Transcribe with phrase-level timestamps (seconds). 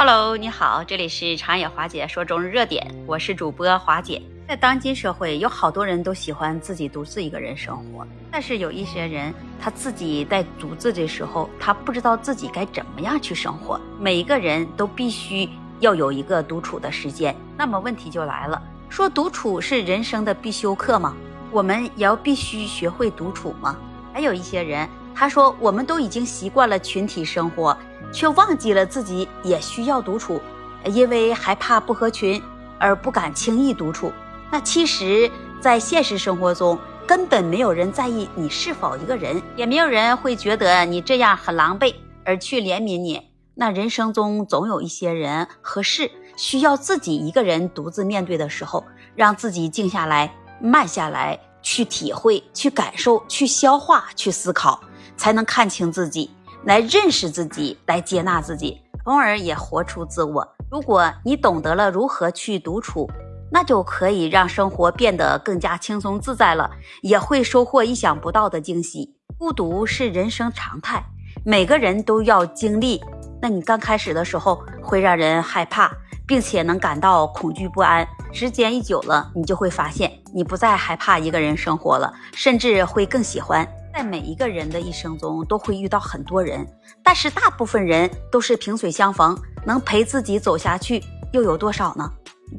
[0.00, 4.22] Hello，你好，这里是长野华姐说中日热点，我是主播华姐。
[4.46, 13.80] 在当今社会，有好多人都喜欢自己独自一个人生活，但是有一些人，他自己在独自的时候，他不知道自己该怎么样去生活。
[13.98, 15.48] 每一个人都必须
[15.80, 17.34] 要有一个独处的时间。
[17.56, 21.16] 那么问题就来了，说独处是人生的必修课吗？
[21.50, 23.76] 我们也要必须学会独处吗？
[24.12, 27.76] 还有一些人，他说我们都已经习惯了群体生活。
[28.12, 30.40] 却忘记了自己也需要独处，
[30.86, 32.42] 因为害怕不合群
[32.78, 34.12] 而不敢轻易独处。
[34.50, 35.30] 那其实，
[35.60, 41.94] 在现实生活中，根本没有人在意你是否一个人，也没有人会觉得你这样很狼狈
[42.24, 43.30] 而去怜悯你。
[43.54, 48.84] 那人生中总有一些人和事需要自己一个人独自面对的时候，
[49.16, 50.32] 让自己静下来、
[50.62, 54.80] 慢下来，去体会、去感受、去消化、去思考，
[55.16, 56.30] 才能看清自己。
[56.68, 60.46] 来认识自己，来接纳自己，从而也活出自我。
[60.70, 63.10] 如果你懂得了如何去独处，
[63.50, 69.16] 那就可以让生活变得更加轻松自在了，也会收获意想不到的惊喜。
[69.38, 71.02] 孤独是人生常态，
[71.42, 73.02] 每个人都要经历。
[73.40, 75.90] 那你刚开始的时候会让人害怕，
[76.26, 78.06] 并且能感到恐惧不安。
[78.30, 83.66] 时间一久了，你就会发现你不再害怕一个人生活了，甚至会更喜欢。
[83.92, 86.66] 在每一个人的一生中，都会遇到很多人，
[87.02, 92.12] 但是大部分人都是萍水相逢，能陪自己走下去又有多少呢？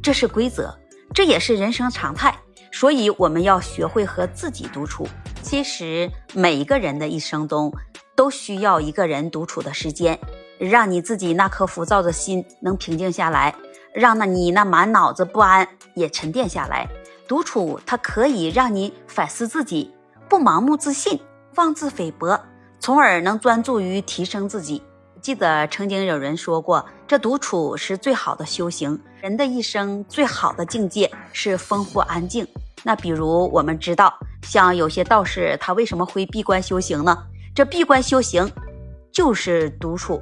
[0.03, 0.77] 这是规则，
[1.13, 2.35] 这也是人生常态。
[2.71, 5.07] 所以我们要学会和自己独处。
[5.41, 7.73] 其实每一个人的一生中，
[8.15, 10.19] 都需要一个人独处的时间，
[10.59, 13.55] 让你自己那颗浮躁的心能平静下来，
[13.93, 16.87] 让那你那满脑子不安也沉淀下来。
[17.27, 19.91] 独处它可以让你反思自己，
[20.29, 21.19] 不盲目自信。
[21.55, 22.39] 妄自菲薄，
[22.79, 24.81] 从而能专注于提升自己。
[25.19, 28.97] 记得曾经有人说过，这独处是最好的修行。
[29.19, 32.47] 人的一生最好的境界是丰富安静。
[32.83, 37.17] 那比如我们知道，像有些道士，他为什么会闭关修行呢？
[37.53, 38.49] 这闭关修行
[39.11, 40.21] 就是独处。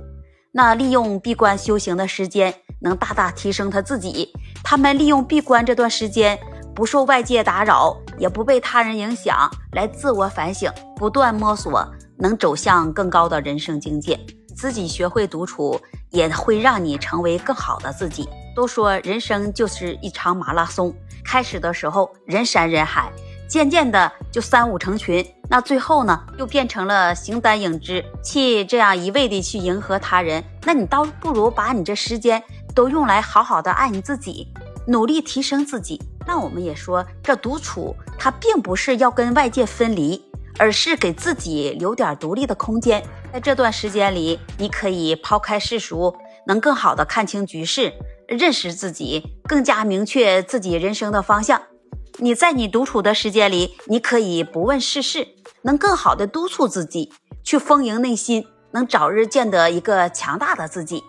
[0.52, 4.34] 那利用闭关修行的时间，能大大提升他自己。
[4.64, 6.40] 他们利用闭关这段时间。
[6.78, 11.84] 不受外界打扰，也不被他人影响，来自我反省，不断摸索，
[12.20, 14.16] 能走向更高的人生境界。
[14.56, 18.30] 自己学会独处，也会让你成为更好的自己。
[18.56, 20.94] 都说人生就是一场马拉松，
[21.26, 23.12] 开始的时候人山人海，
[23.50, 30.44] 渐渐的就三五成群，那最后呢，又变成了形单影只，去这样一味的去迎合他人。
[30.64, 32.44] 那你倒不如把你这时间
[32.76, 34.54] 都用来好好的爱你自己，
[34.88, 36.02] 努力提升自己。
[36.26, 40.24] 那我们也说，这独处它并不是要跟外界分离，
[40.58, 43.04] 而是给自己留点独立的空间。
[43.32, 46.16] 在这段时间里，你可以抛开世俗，
[46.48, 47.94] 能更好的看清局势，
[48.28, 51.62] 认识自己，更加明确自己人生的方向。
[52.20, 55.28] 你在你独处的时间里，你可以不问世事，
[55.62, 61.04] 能更好的督促自己去丰盈内心，能早日见得一个强大的自己。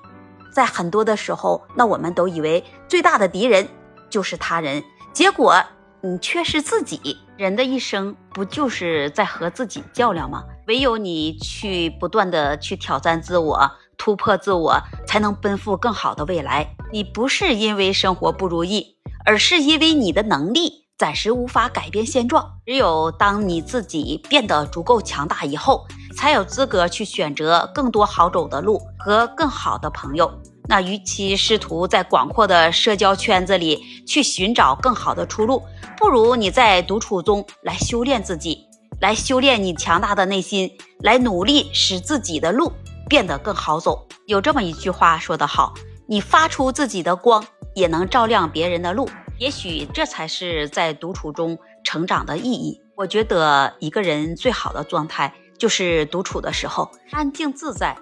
[0.52, 3.68] 在很多的时候，那我们都以为最大的敌人
[4.10, 4.82] 就是他人。
[5.12, 5.54] 结果，
[6.00, 7.16] 你却是自己。
[7.36, 10.42] 人的一生不就是在和自己较量吗？
[10.66, 14.76] 唯有你去不断的去挑战自我，突破自我，
[15.06, 16.74] 才能奔赴更好的未来。
[16.90, 22.44] 你不是因为生活不如意，而是因为你的能力暂时无法改变现状。
[22.66, 25.86] 只有当你自己变得足够强大以后，
[26.16, 30.30] 才有资格去选择更多好走的路和更好的朋友。
[30.68, 35.62] 那与其试图在广阔的社交圈子里去寻找更好的出路，
[35.96, 38.66] 不如你在独处中来修炼自己，
[39.00, 40.70] 来修炼你强大的内心，
[41.00, 42.70] 来努力使自己的路
[43.08, 44.06] 变得更好走。
[44.26, 45.72] 有这么一句话说得好
[46.06, 47.42] ：“你发出自己的光，
[47.74, 52.80] 也能照亮别人的路。”也许这才是在独处中成长的意义。
[52.96, 57.96] 我觉得一个人最好的状态就是独处的时候，安静自在。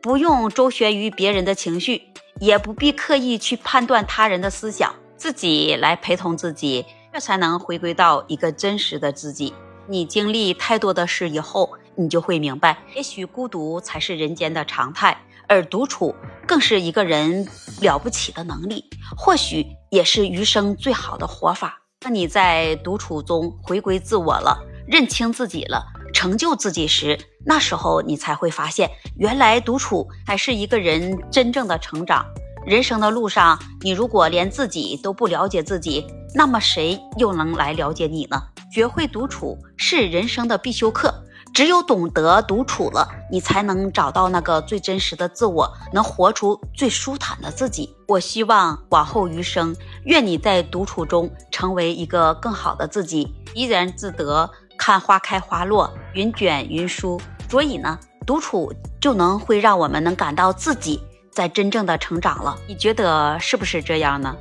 [0.00, 2.02] 不用周旋于别人的情绪，
[2.40, 9.52] 也不必刻意去判断他人的思想，自己来陪同自己，这才能回归到一个真实的自己。
[9.88, 16.14] 你经历太多的事以后，你就会明白，也许孤独才是人间的常态，而独处
[16.46, 17.46] 更是一个人
[17.80, 18.84] 了不起的能力，
[19.16, 21.80] 或许也是余生最好的活法。
[22.00, 25.84] 当你在独处中回归自我了，认清自己了。
[26.14, 32.24] 成就自己时，那时候你才会发现，原来独处才是一个人真正的成长。
[32.66, 38.42] 人生的路上，你如果连自己都不了解自己，那么谁又能来了解你呢？
[38.72, 41.14] 学会独处是人生的必修课，
[41.52, 47.94] 只有懂得独处了，你才能找到那个最真实的自我，能活出最舒坦的自己。
[48.06, 49.74] 我希望往后余生，
[50.04, 54.48] 愿你在独处中成为一个更好的自己，怡然自得，
[54.78, 57.20] 看花开花落，云卷云舒。
[57.50, 61.00] 所以呢，独处就能会让我们能感到自己
[61.32, 62.56] 在真正的成长了。
[62.68, 64.36] 你觉得是不是这样呢？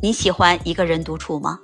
[0.00, 1.58] 你喜欢一个人独处吗？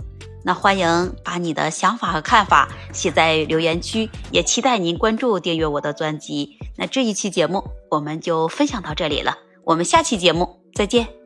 [0.44, 6.58] 那欢迎把你的想法和看法写在留言区，也期待您关注订阅我的专辑。
[6.76, 11.17] 那这一期节目我们就分享到这里了，我们下期节目再见。